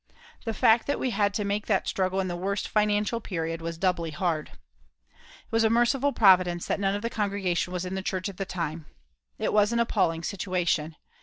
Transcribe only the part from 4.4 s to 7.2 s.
It was a merciful providence that none of the